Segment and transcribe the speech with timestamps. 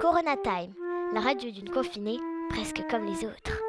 [0.00, 0.74] Corona Time,
[1.12, 2.18] la radio d'une confinée
[2.50, 3.60] presque comme les autres.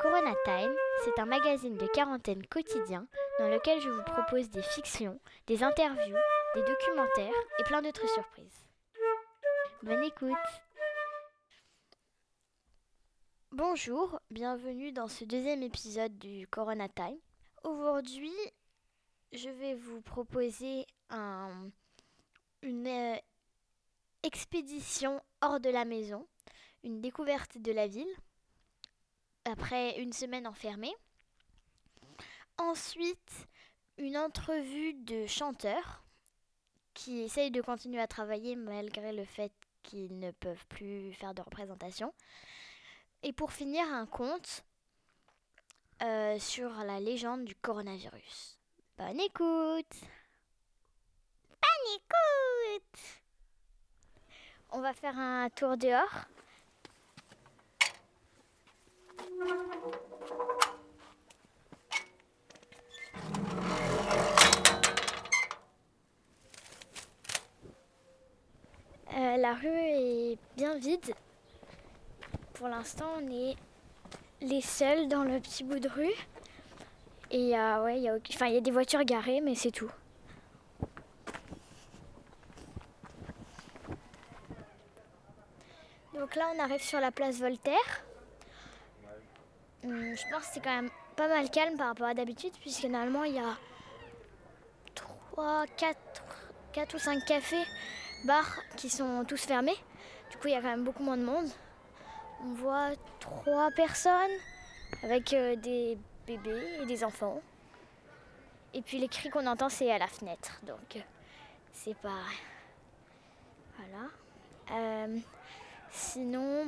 [0.00, 3.08] Corona Time, c'est un magazine de quarantaine quotidien
[3.40, 6.16] dans lequel je vous propose des fictions, des interviews,
[6.54, 8.64] des documentaires et plein d'autres surprises.
[9.82, 10.32] Bonne écoute
[13.58, 17.16] Bonjour, bienvenue dans ce deuxième épisode du Corona Time.
[17.64, 18.34] Aujourd'hui,
[19.32, 21.70] je vais vous proposer un,
[22.60, 23.16] une euh,
[24.22, 26.26] expédition hors de la maison,
[26.84, 28.14] une découverte de la ville,
[29.46, 30.94] après une semaine enfermée.
[32.58, 33.48] Ensuite,
[33.96, 36.04] une entrevue de chanteurs
[36.92, 41.40] qui essayent de continuer à travailler malgré le fait qu'ils ne peuvent plus faire de
[41.40, 42.12] représentation.
[43.28, 44.64] Et pour finir, un conte
[46.00, 48.56] euh, sur la légende du coronavirus.
[48.96, 49.96] Bonne écoute
[51.50, 53.00] Bonne écoute
[54.70, 56.06] On va faire un tour dehors.
[69.16, 71.12] Euh, la rue est bien vide.
[72.58, 73.54] Pour l'instant, on est
[74.40, 76.14] les seuls dans le petit bout de rue.
[77.30, 79.90] Et il y, a, ouais, y, a, y a des voitures garées, mais c'est tout.
[86.14, 88.04] Donc là, on arrive sur la place Voltaire.
[89.84, 92.84] Hum, je pense que c'est quand même pas mal calme par rapport à d'habitude, puisque
[92.84, 93.54] normalement, il y a
[94.94, 95.98] 3, 4,
[96.72, 97.64] 4 ou 5 cafés,
[98.24, 99.76] bars qui sont tous fermés.
[100.30, 101.50] Du coup, il y a quand même beaucoup moins de monde.
[102.42, 104.30] On voit trois personnes
[105.02, 107.40] avec euh, des bébés et des enfants.
[108.74, 110.60] Et puis les cris qu'on entend, c'est à la fenêtre.
[110.66, 111.00] Donc, euh,
[111.72, 112.24] c'est pas.
[113.78, 114.08] Voilà.
[114.72, 115.18] Euh,
[115.90, 116.66] sinon,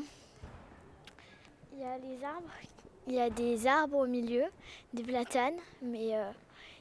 [1.73, 2.51] il y a les arbres.
[3.07, 4.45] Il y a des arbres au milieu,
[4.93, 6.11] des platanes, mais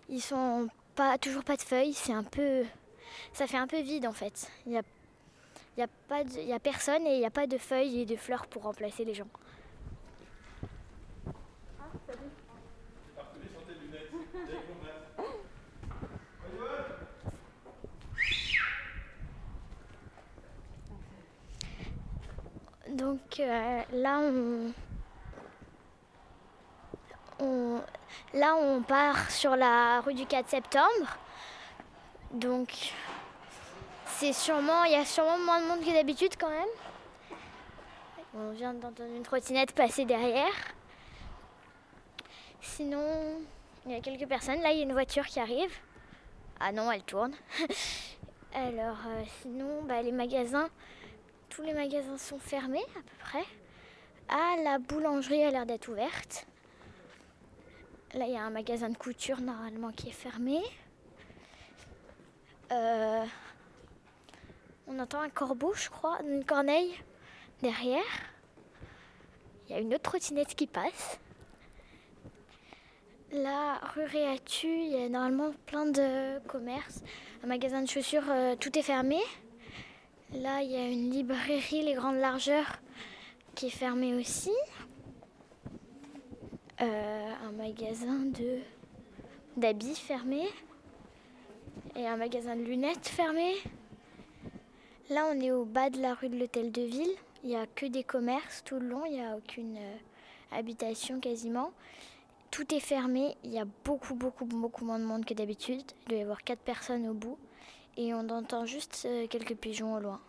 [0.10, 0.68] ils sont
[1.22, 1.94] toujours pas de feuilles.
[1.94, 2.66] C'est un peu.
[3.32, 4.52] Ça fait un peu vide en fait.
[5.78, 5.86] Il
[6.46, 8.64] n'y a, a personne et il n'y a pas de feuilles et de fleurs pour
[8.64, 9.28] remplacer les gens.
[22.90, 24.72] Donc euh, là on,
[27.40, 27.82] on,
[28.34, 31.18] là on part sur la rue du 4 septembre.
[32.32, 32.94] Donc
[34.20, 36.70] c'est sûrement, il y a sûrement moins de monde que d'habitude quand même.
[38.34, 40.54] On vient d'entendre une trottinette passer derrière.
[42.60, 43.40] Sinon,
[43.86, 44.60] il y a quelques personnes.
[44.62, 45.72] Là, il y a une voiture qui arrive.
[46.60, 47.34] Ah non, elle tourne.
[48.56, 50.70] Alors, euh, sinon, bah, les magasins,
[51.50, 53.46] tous les magasins sont fermés à peu près.
[54.30, 56.48] Ah, la boulangerie a l'air d'être ouverte.
[58.16, 60.60] Là, il y a un magasin de couture normalement qui est fermé.
[62.72, 63.24] Euh,
[64.88, 66.94] on entend un corbeau, je crois, une corneille
[67.62, 68.04] derrière.
[69.66, 71.20] Il y a une autre trottinette qui passe.
[73.32, 77.04] La rue Réatu, il y a normalement plein de commerces.
[77.44, 79.20] Un magasin de chaussures, euh, tout est fermé.
[80.34, 82.80] Là, il y a une librairie, les grandes largeurs,
[83.56, 84.54] qui est fermée aussi.
[86.80, 88.60] Euh, un magasin de
[89.58, 90.48] d'habits fermé.
[91.96, 93.56] Et un magasin de lunettes fermé.
[95.10, 97.16] Là, on est au bas de la rue de l'Hôtel de Ville.
[97.42, 99.98] Il n'y a que des commerces tout le long, il n'y a aucune euh,
[100.52, 101.72] habitation quasiment.
[102.52, 105.82] Tout est fermé, il y a beaucoup, beaucoup, beaucoup moins de monde que d'habitude.
[106.04, 107.38] Il doit y avoir quatre personnes au bout.
[107.96, 110.20] Et on entend juste euh, quelques pigeons au loin.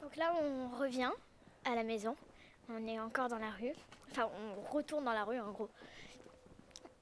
[0.00, 1.10] Donc là, on revient
[1.66, 2.16] à la maison.
[2.70, 3.74] On est encore dans la rue.
[4.10, 5.68] Enfin, on retourne dans la rue en gros.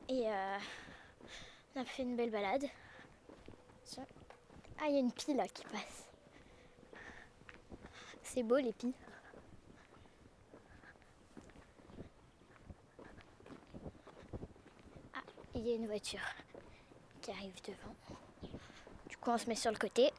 [0.08, 0.58] Et euh,
[1.74, 2.66] on a fait une belle balade.
[4.78, 6.06] Ah, il y a une pie là qui passe.
[8.22, 8.94] C'est beau les pies.
[15.14, 15.20] Ah,
[15.54, 16.20] il y a une voiture
[17.20, 17.94] qui arrive devant.
[19.08, 20.10] Du coup, on se met sur le côté.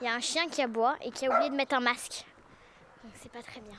[0.00, 2.24] Il y a un chien qui aboie et qui a oublié de mettre un masque.
[3.02, 3.76] Donc c'est pas très bien.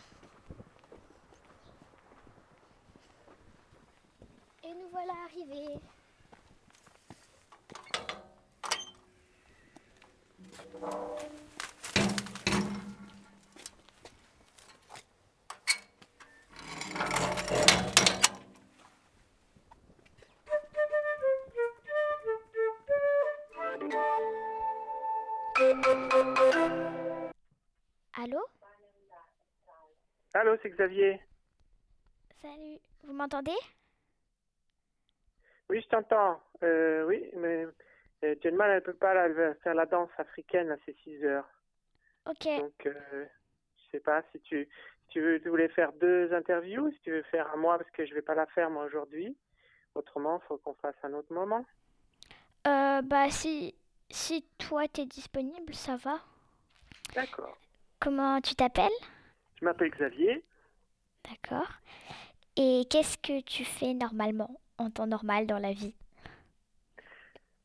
[28.13, 28.45] Allô
[30.35, 31.19] Allô, c'est Xavier.
[32.43, 33.55] Salut, vous m'entendez?
[35.69, 36.39] Oui, je t'entends.
[36.61, 37.65] Euh, oui, mais
[38.23, 40.95] euh, Jenma, elle ne peut pas là, elle veut faire la danse africaine, là, c'est
[40.99, 41.49] 6 heures.
[42.29, 43.25] Ok, Donc, euh,
[43.77, 47.11] je sais pas si tu, si tu, veux, tu voulais faire deux interviews, si tu
[47.11, 49.35] veux faire à moi, parce que je vais pas la faire moi aujourd'hui.
[49.95, 51.65] Autrement, il faut qu'on fasse un autre moment.
[52.67, 53.75] euh, bah si,
[54.09, 56.19] si toi t'es disponible, ça va.
[57.13, 57.57] D'accord.
[57.99, 58.89] Comment tu t'appelles?
[59.59, 60.43] Je m'appelle Xavier.
[61.29, 61.67] D'accord.
[62.55, 65.93] Et qu'est-ce que tu fais normalement, en temps normal dans la vie?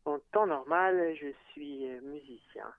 [0.05, 2.73] En temps normal, je suis musicien.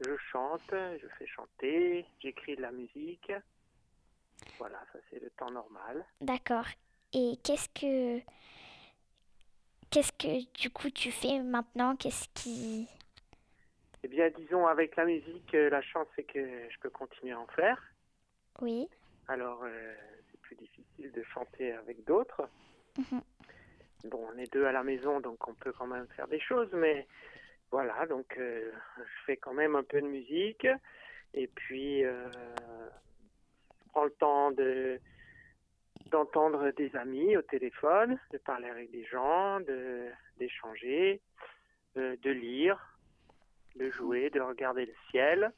[0.00, 3.32] Je chante, je fais chanter, j'écris de la musique.
[4.58, 6.04] Voilà, ça c'est le temps normal.
[6.20, 6.66] D'accord.
[7.12, 8.20] Et qu'est-ce que
[9.90, 11.96] qu'est-ce que du coup tu fais maintenant?
[11.96, 12.86] Qu'est-ce qui
[14.08, 17.40] Eh bien, disons, avec la musique, euh, la chance, c'est que je peux continuer à
[17.40, 17.78] en faire.
[18.62, 18.88] Oui.
[19.28, 19.94] Alors, euh,
[20.30, 22.48] c'est plus difficile de chanter avec d'autres.
[22.96, 23.20] Mhm.
[24.04, 26.72] Bon, on est deux à la maison, donc on peut quand même faire des choses,
[26.72, 27.06] mais
[27.70, 30.66] voilà, donc euh, je fais quand même un peu de musique.
[31.34, 34.98] Et puis, euh, je prends le temps de
[36.06, 40.06] d'entendre des amis au téléphone, de parler avec des gens, de
[40.38, 41.20] d'échanger,
[41.94, 42.97] de lire,
[43.76, 45.52] de jouer, de regarder le ciel,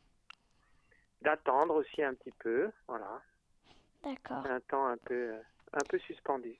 [1.23, 3.23] d'attendre aussi un petit peu, voilà,
[4.03, 4.47] D'accord.
[4.47, 5.35] un temps un peu
[5.73, 6.57] un peu suspendu.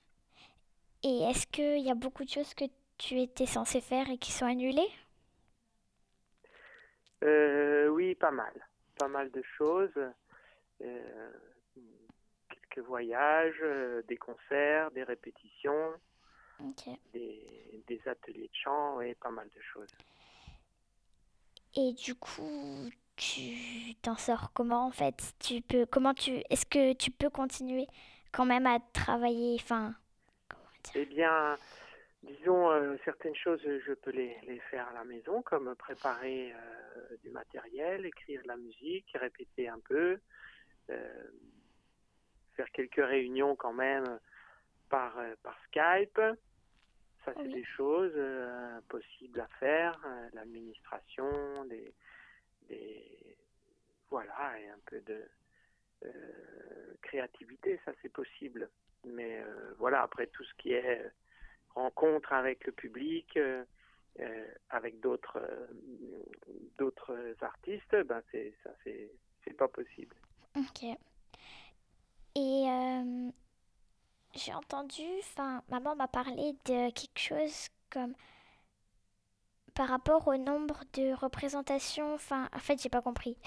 [1.03, 2.65] Et est-ce qu'il y a beaucoup de choses que
[2.99, 4.93] tu étais censé faire et qui sont annulées?
[7.25, 8.53] Euh, oui, pas mal,
[8.99, 9.99] pas mal de choses,
[10.83, 11.31] Euh,
[12.49, 15.93] quelques voyages, euh, des concerts, des répétitions,
[17.13, 19.91] des, des ateliers de chant et pas mal de choses.
[21.77, 25.35] Et du coup, tu t'en sors comment en fait?
[25.39, 27.87] Tu peux comment tu est-ce que tu peux continuer
[28.33, 29.95] quand même à travailler enfin
[30.95, 31.57] Eh bien,
[32.23, 37.17] disons, euh, certaines choses, je peux les, les faire à la maison, comme préparer euh,
[37.23, 40.19] du matériel, écrire de la musique, répéter un peu,
[40.91, 41.31] euh,
[42.57, 44.19] faire quelques réunions quand même
[44.89, 46.21] par, par Skype.
[47.25, 47.55] Ça, c'est Oui.
[47.55, 51.93] des choses euh, possibles à faire, euh, l'administration, des,
[52.69, 53.37] des...
[54.09, 55.23] Voilà, et un peu de
[56.05, 58.69] euh, créativité, ça c'est possible.
[59.05, 59.43] Mais
[59.79, 61.11] voilà, après tout ce qui est
[61.75, 63.39] rencontre avec le public,
[64.69, 65.41] avec d'autres
[66.77, 69.11] d'autres artistes, ben c'est ça c'est
[69.43, 70.15] c'est pas possible.
[70.55, 70.83] Ok.
[72.35, 72.67] Et
[74.35, 78.15] j'ai entendu, enfin, maman m'a parlé de quelque chose comme
[79.75, 82.15] par rapport au nombre de représentations.
[82.15, 83.37] Enfin, en fait, j'ai pas compris.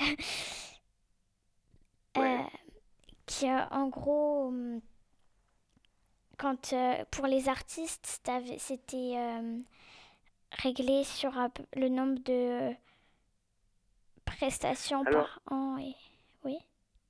[2.16, 2.38] Ouais.
[2.40, 2.58] Euh,
[3.26, 4.82] qui, euh, en gros, hum,
[6.38, 8.22] quand euh, pour les artistes,
[8.60, 9.58] c'était euh,
[10.52, 11.32] réglé sur
[11.76, 12.72] le nombre de
[14.26, 15.78] prestations Alors- par an.
[15.78, 15.96] Et...
[16.44, 16.58] Oui,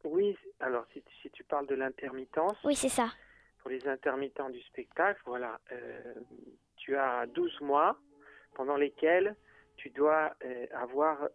[0.06, 3.10] Oui, alors si tu parles de l'intermittence, oui, c'est ça.
[3.63, 6.13] Pour les intermittents du spectacle, voilà, euh,
[6.75, 7.98] tu as 12 mois
[8.55, 9.38] pendant lesquels
[9.77, 11.29] tu dois euh, avoir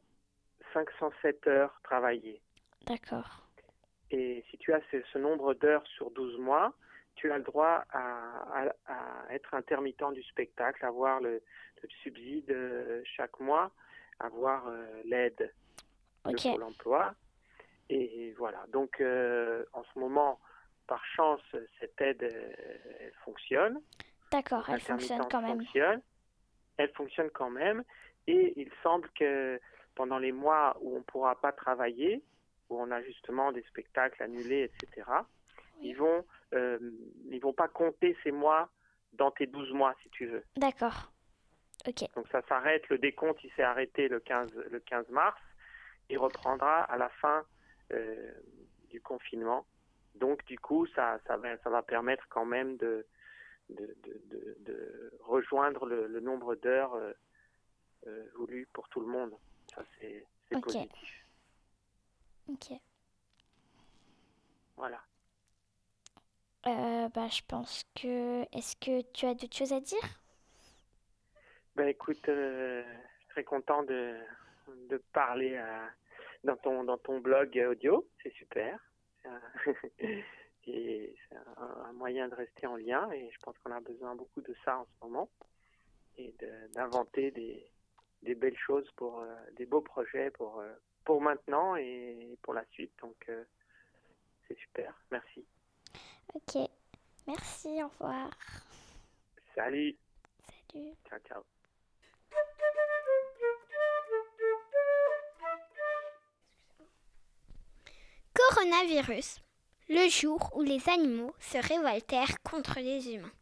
[0.75, 2.43] 507 heures travaillées.
[2.87, 3.47] D'accord.
[4.11, 6.75] Et si tu as ce, ce nombre d'heures sur 12 mois,
[7.15, 8.75] tu as le droit à, à-
[9.29, 11.43] à être intermittent du spectacle, avoir le,
[11.83, 13.73] le subside euh, chaque mois,
[14.21, 15.51] avoir euh, l'aide
[16.27, 16.43] de Ok.
[16.43, 17.15] Pôle emploi.
[17.89, 18.67] Et voilà.
[18.69, 20.39] Donc, euh, en ce moment,
[20.89, 21.41] par chance,
[21.79, 22.53] cette aide, euh,
[23.01, 23.81] elle fonctionne.
[24.33, 25.59] D'accord, elle fonctionne quand même.
[25.59, 26.03] fonctionne.
[26.77, 27.85] Elle fonctionne quand même.
[28.27, 29.61] Et il semble que
[29.95, 32.23] pendant les mois où on ne pourra pas travailler,
[32.69, 35.07] où on a justement des spectacles annulés, etc.,
[35.81, 35.91] Oui.
[35.91, 36.79] ils vont euh,
[37.31, 38.71] ils vont pas compter ces mois
[39.13, 40.43] dans tes 12 mois, si tu veux.
[40.57, 41.13] D'accord.
[41.87, 42.05] Ok.
[42.17, 45.41] Donc ça s'arrête, le décompte, il s'est arrêté le 15, le 15 mars.
[46.11, 47.45] Il reprendra à la fin
[47.93, 48.33] euh,
[48.91, 49.67] du confinement.
[50.15, 53.07] Donc du coup, ça, ça, va, ça va permettre quand même de,
[53.71, 53.97] de,
[54.59, 57.13] de, rejoindre le, le nombre d'heures euh,
[58.07, 59.35] euh, voulues pour tout le monde.
[59.75, 60.65] Ça, c'est c'est Ok.
[60.65, 61.27] positif.
[62.49, 62.73] Ok.
[64.77, 65.01] Voilà.
[66.67, 68.43] Euh, bah, je pense que.
[68.57, 70.23] Est-ce que tu as d'autres choses à dire?
[71.77, 74.19] Ben écoute, euh, je suis très content de,
[74.89, 75.91] de parler à-
[76.43, 78.81] dans, ton, dans ton blog audio, c'est super.
[80.71, 84.43] Et c'est un, moyen de rester en lien et je pense qu'on a besoin beaucoup
[84.43, 85.31] de ça en ce moment
[86.19, 87.73] et de- d'inventer des,
[88.23, 92.67] des belles choses pour euh, des beaux projets pour, euh, pour maintenant et pour la
[92.67, 92.93] suite.
[93.01, 93.45] Donc euh,
[94.47, 95.47] c'est super, merci.
[96.35, 96.69] Ok.
[97.27, 98.31] Merci, au revoir.
[99.55, 99.97] Salut,
[100.71, 100.95] Salut.
[101.09, 101.43] ciao ciao.
[108.49, 109.41] Coronavirus,
[109.91, 113.33] le jour où les animaux se révoltèrent contre les humains.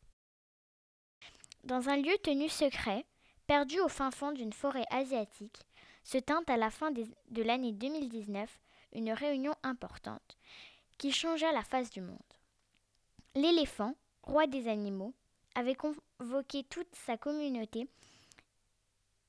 [1.63, 3.05] Dans un lieu tenu secret,
[3.47, 5.61] perdu au fin fond d'une forêt asiatique,
[6.03, 8.51] se tint à la fin de l'année 2019
[8.95, 10.37] une réunion importante
[10.99, 12.19] qui changea la face du monde.
[13.37, 13.95] L'éléphant,
[14.25, 15.15] roi des animaux,
[15.55, 17.87] avait convoqué toute sa communauté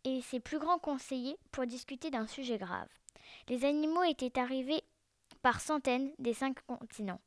[0.05, 2.89] et ses plus grands conseillers pour discuter d'un sujet grave.
[3.48, 4.81] Les animaux étaient arrivés
[5.41, 7.22] par centaines des cinq continents,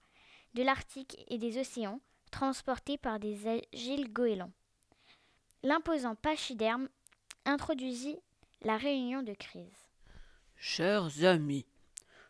[0.55, 2.00] de l'Arctique et des océans,
[2.31, 4.52] transportés par des agiles goélands.
[5.62, 6.88] L'imposant pachyderme
[7.45, 8.19] introduisit
[8.62, 9.88] la réunion de crise.
[10.57, 11.67] Chers amis,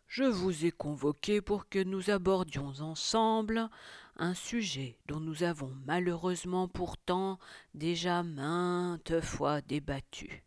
[0.07, 3.69] je vous ai convoqués pour que nous abordions ensemble
[4.17, 7.39] un sujet dont nous avons malheureusement pourtant
[7.75, 10.43] déjà maintes fois débattu.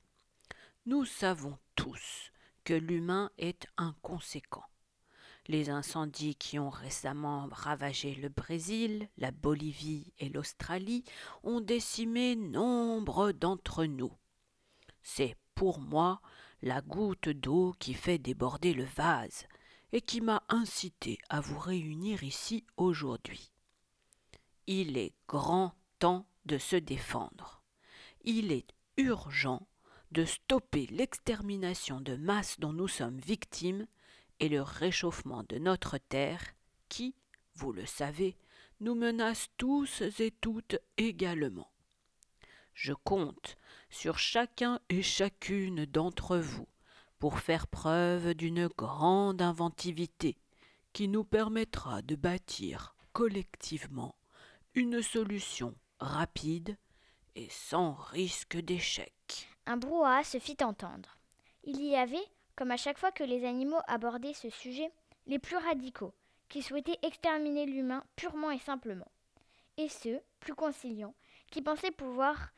[0.85, 2.31] Nous savons tous
[2.65, 4.65] que l'humain est inconséquent.
[5.47, 11.03] Les incendies qui ont récemment ravagé le Brésil, la Bolivie et l'Australie
[11.43, 14.13] ont décimé nombre d'entre nous.
[15.01, 16.21] C'est pour moi
[16.61, 19.45] la goutte d'eau qui fait déborder le vase
[19.91, 23.51] et qui m'a incité à vous réunir ici aujourd'hui.
[24.65, 27.61] Il est grand temps de se défendre.
[28.23, 29.67] Il est urgent
[30.11, 33.85] de stopper l'extermination de masse dont nous sommes victimes
[34.43, 36.43] et le réchauffement de notre Terre
[36.89, 37.15] qui,
[37.55, 38.35] vous le savez,
[38.81, 41.71] nous menace tous et toutes également.
[42.73, 43.57] Je compte
[43.89, 46.67] sur chacun et chacune d'entre vous
[47.19, 50.35] pour faire preuve d'une grande inventivité
[50.91, 54.13] qui nous permettra de bâtir collectivement
[54.75, 56.77] une solution rapide
[57.35, 59.47] et sans risque d'échec.
[59.65, 61.17] Un brouhaha se fit entendre.
[61.63, 64.91] Il y avait, comme à chaque fois que les animaux abordaient ce sujet,
[65.25, 66.13] les plus radicaux,
[66.49, 69.11] qui souhaitaient exterminer l'humain purement et simplement,
[69.77, 71.15] et ceux, plus conciliants,
[71.51, 72.49] qui pensaient pouvoir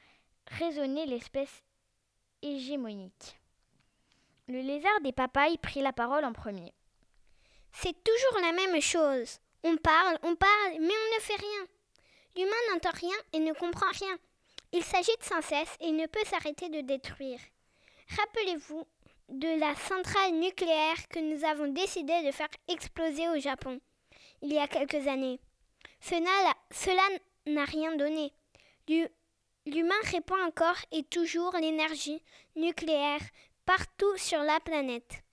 [0.48, 1.64] raisonner l'espèce
[2.42, 3.40] hégémonique.
[4.48, 6.74] Le lézard des papayes prit la parole en premier.
[7.72, 9.40] C'est toujours la même chose.
[9.64, 11.68] On parle, on parle, mais on ne fait rien.
[12.36, 14.18] L'humain n'entend rien et ne comprend rien.
[14.72, 17.40] Il s'agite sans cesse et ne peut s'arrêter de détruire.
[18.18, 18.86] Rappelez-vous
[19.30, 23.80] de la centrale nucléaire que nous avons décidé de faire exploser au Japon
[24.42, 25.40] il y a quelques années.
[26.00, 27.02] Cela
[27.48, 28.34] n'a rien donné.
[28.88, 29.10] L'hu-
[29.68, 32.22] L'humain répand encore et toujours l'énergie
[32.56, 33.22] nucléaire
[33.66, 35.24] partout sur la planète.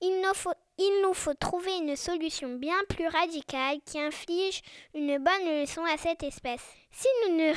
[0.00, 4.62] Il nous, faut, il nous faut trouver une solution bien plus radicale qui inflige
[4.94, 6.64] une bonne leçon à cette espèce.
[6.90, 7.52] Si nous ne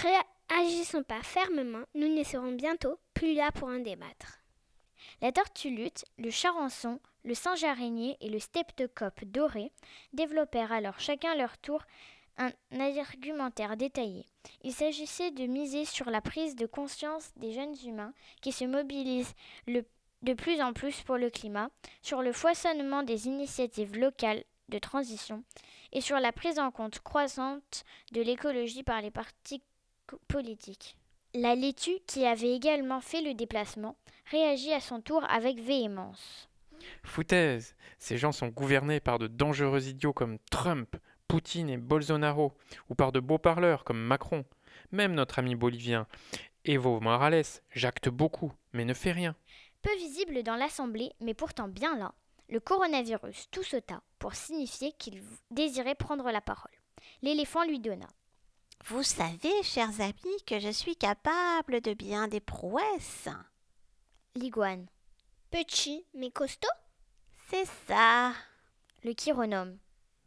[0.51, 4.40] réagissons pas fermement, nous ne serons bientôt plus là pour en débattre.
[5.21, 9.71] La tortue lutte, le charançon, le singe araignée et le steptocope doré
[10.13, 11.83] développèrent alors chacun leur tour
[12.37, 12.51] un
[12.97, 14.25] argumentaire détaillé.
[14.63, 19.35] Il s'agissait de miser sur la prise de conscience des jeunes humains qui se mobilisent
[19.67, 21.69] de plus en plus pour le climat,
[22.01, 25.43] sur le foisonnement des initiatives locales de transition
[25.91, 29.61] et sur la prise en compte croissante de l'écologie par les partis
[30.27, 30.97] politiques.
[31.33, 33.95] La laitue, qui avait également fait le déplacement,
[34.25, 36.49] réagit à son tour avec véhémence.
[37.03, 40.97] Foutaise Ces gens sont gouvernés par de dangereux idiots comme Trump,
[41.29, 42.53] Poutine et Bolsonaro,
[42.89, 44.43] ou par de beaux parleurs comme Macron.
[44.91, 46.05] Même notre ami bolivien
[46.65, 49.35] Evo Morales jacte beaucoup, mais ne fait rien.
[49.81, 52.13] Peu visible dans l'assemblée, mais pourtant bien là,
[52.49, 56.71] le coronavirus tout sauta pour signifier qu'il désirait prendre la parole.
[57.21, 58.07] L'éléphant lui donna.
[58.85, 63.29] Vous savez, chers amis, que je suis capable de bien des prouesses.
[64.35, 64.87] L'iguane.
[65.51, 66.67] Petit mais costaud?
[67.49, 68.33] C'est ça.
[69.03, 69.77] Le chironome.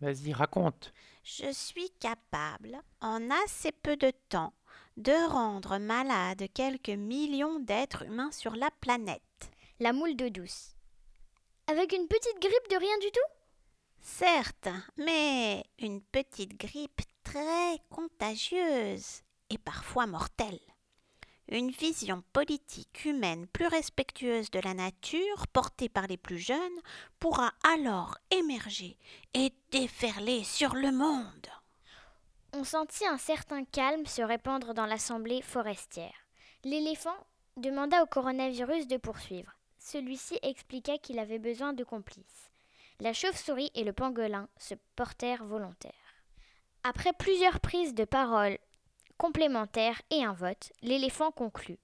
[0.00, 0.92] Vas-y, raconte.
[1.24, 4.52] Je suis capable, en assez peu de temps,
[4.96, 9.50] de rendre malade quelques millions d'êtres humains sur la planète.
[9.80, 10.74] La moule d'eau douce.
[11.66, 13.34] Avec une petite grippe de rien du tout?
[14.00, 20.60] Certes, mais une petite grippe très contagieuse et parfois mortelle.
[21.48, 26.80] Une vision politique humaine plus respectueuse de la nature, portée par les plus jeunes,
[27.18, 28.96] pourra alors émerger
[29.34, 31.48] et déferler sur le monde.
[32.54, 36.14] On sentit un certain calme se répandre dans l'assemblée forestière.
[36.62, 37.16] L'éléphant
[37.56, 39.52] demanda au coronavirus de poursuivre.
[39.78, 42.50] Celui-ci expliqua qu'il avait besoin de complices.
[43.00, 46.03] La chauve-souris et le pangolin se portèrent volontaires.
[46.86, 48.58] Après plusieurs prises de parole
[49.16, 51.78] complémentaires et un vote, l'éléphant conclut.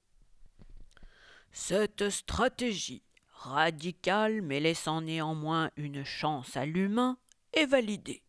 [1.52, 3.02] Cette stratégie,
[3.32, 7.16] radicale mais laissant néanmoins une chance à l'humain,
[7.54, 8.22] est validée.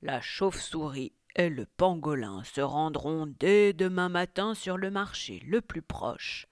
[0.00, 5.82] La chauve-souris et le pangolin se rendront dès demain matin sur le marché le plus
[5.82, 6.46] proche,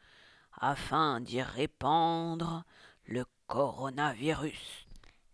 [0.61, 2.65] afin d'y répandre
[3.07, 4.89] le coronavirus.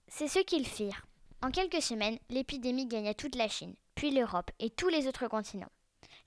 [0.09, 1.07] C'est ce qu'ils firent.
[1.41, 3.75] En quelques semaines, l'épidémie gagna toute la Chine,
[4.11, 5.71] l'Europe et tous les autres continents.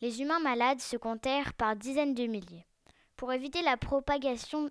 [0.02, 2.66] Les humains malades se comptèrent par dizaines de milliers.
[3.16, 4.70] Pour éviter la propagation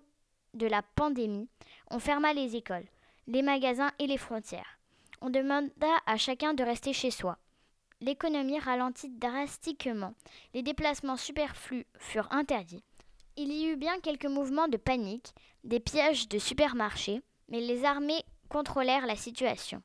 [0.53, 1.49] de la pandémie,
[1.91, 2.87] on ferma les écoles,
[3.27, 4.79] les magasins et les frontières.
[5.21, 7.37] On demanda à chacun de rester chez soi.
[7.99, 10.13] L'économie ralentit drastiquement.
[10.53, 12.83] Les déplacements superflus furent interdits.
[13.35, 15.33] Il y eut bien quelques mouvements de panique,
[15.63, 19.81] des pièges de supermarchés, mais les armées contrôlèrent la situation.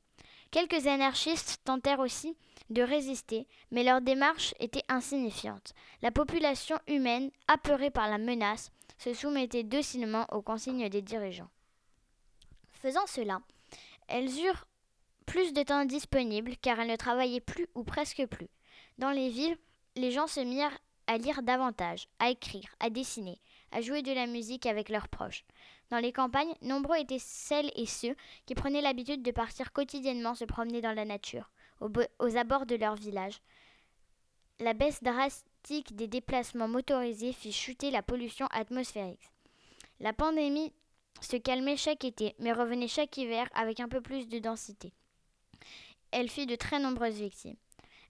[0.51, 2.37] Quelques anarchistes tentèrent aussi
[2.73, 5.75] de résister, mais leur démarche était insignifiante.
[6.03, 11.51] La population humaine, apeurée par la menace, se soumettait docilement aux consignes des dirigeants.
[12.73, 13.41] Faisant cela,
[14.09, 14.67] elles eurent
[15.27, 18.49] plus de temps disponible car elles ne travaillaient plus ou presque plus.
[18.99, 19.57] Dans les villes,
[19.97, 20.77] les gens se mirent
[21.07, 25.45] à lire davantage, à écrire, à dessiner, à jouer de la musique avec leurs proches.
[25.91, 28.17] Dans les campagnes, nombreux étaient celles et ceux
[28.47, 31.51] qui prenaient l'habitude de partir quotidiennement se promener dans la nature,
[32.19, 33.41] aux, abords de leur village.
[34.61, 39.31] La baisse drastique des déplacements motorisés fit chuter la pollution atmosphérique.
[40.01, 40.73] La pandémie
[41.21, 44.93] se calmait chaque été, mais revenait chaque hiver avec un peu plus de densité.
[46.11, 47.57] Elle fit de très nombreuses victimes.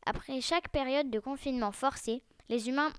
[0.04, 2.92] Après chaque période de confinement forcé, les humains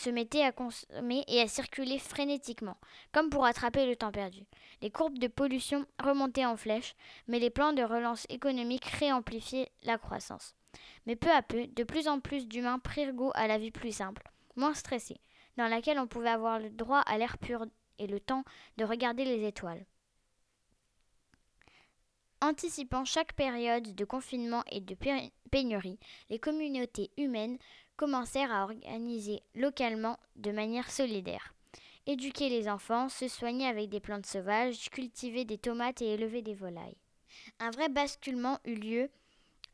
[0.00, 2.76] se mettaient à consommer et à circuler frénétiquement,
[3.12, 4.46] comme pour attraper le temps perdu.
[4.82, 6.94] Les courbes de pollution remontaient en flèche,
[7.28, 10.54] mais les plans de relance économique réamplifiaient la croissance.
[11.06, 13.92] Mais peu à peu, de plus en plus d'humains prirent goût à la vie plus
[13.92, 14.22] simple,
[14.56, 15.20] moins stressée,
[15.56, 17.66] dans laquelle on pouvait avoir le droit à l'air pur
[17.98, 18.44] et le temps
[18.78, 19.84] de regarder les étoiles.
[22.42, 24.96] Anticipant chaque période de confinement et de
[25.50, 25.98] pénurie,
[26.30, 27.58] les communautés humaines
[28.00, 31.52] commencèrent à organiser localement de manière solidaire.
[32.06, 36.54] Éduquer les enfants, se soigner avec des plantes sauvages, cultiver des tomates et élever des
[36.54, 36.96] volailles.
[37.58, 39.10] Un vrai basculement eut lieu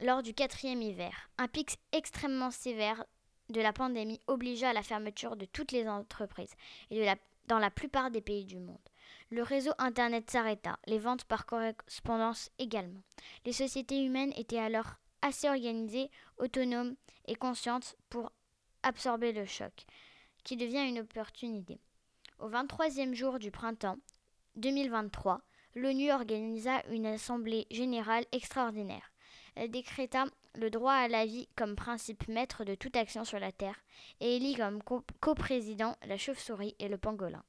[0.02, 1.30] lors du quatrième hiver.
[1.38, 3.04] Un pic extrêmement sévère
[3.48, 6.54] de la pandémie obligea à la fermeture de toutes les entreprises
[6.90, 7.14] et de la,
[7.46, 8.88] dans la plupart des pays du monde.
[9.30, 13.02] Le réseau Internet s'arrêta, les ventes par correspondance également.
[13.44, 18.32] Les sociétés humaines étaient alors assez organisées, autonomes et conscientes pour
[18.82, 19.84] absorber le choc,
[20.44, 21.78] qui devient une opportunité.
[22.38, 23.98] Au 23e jour du printemps
[24.56, 25.40] 2023,
[25.74, 29.12] l'ONU organisa une assemblée générale extraordinaire.
[29.54, 33.52] Elle décréta le droit à la vie comme principe maître de toute action sur la
[33.52, 33.82] Terre
[34.20, 34.82] et élit comme
[35.20, 37.44] coprésident la chauve-souris et le pangolin.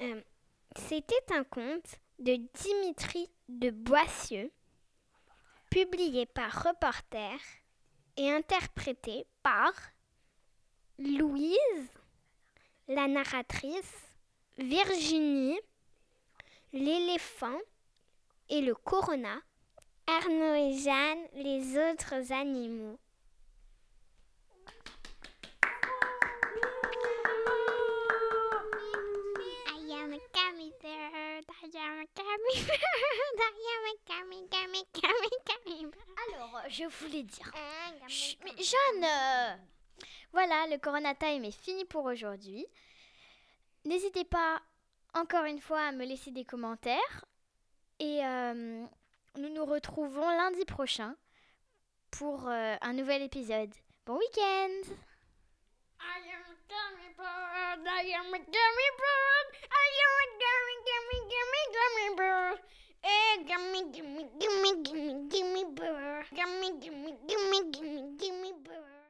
[0.00, 0.20] Euh,
[0.76, 4.50] c'était un conte de Dimitri de Boissieu,
[5.72, 7.38] publié par Reporter
[8.18, 9.72] et interprété par
[10.98, 11.88] Louise,
[12.88, 13.96] la narratrice,
[14.58, 15.58] Virginie,
[16.74, 17.58] l'éléphant
[18.50, 19.38] et le corona,
[20.06, 22.98] Arnaud et Jeanne, les autres animaux.
[33.34, 33.51] Alors,
[36.72, 37.52] je voulais dire.
[38.44, 39.56] mais Jeanne euh,
[40.32, 42.66] Voilà, le Corona Time est fini pour aujourd'hui.
[43.84, 44.60] N'hésitez pas
[45.14, 47.24] encore une fois à me laisser des commentaires.
[47.98, 48.84] Et euh,
[49.36, 51.14] nous nous retrouvons lundi prochain
[52.10, 53.72] pour euh, un nouvel épisode.
[54.06, 54.94] Bon week-end
[56.00, 61.20] I am a gummy bird, I am a gummy bird, I am a gummy, gummy,
[61.30, 62.58] gummy, gummy bird.
[63.04, 69.01] Eh, gummy, gummy, gummy, gummy, gummy bird, gummy, gummy, gummy, gummy, gummy bird.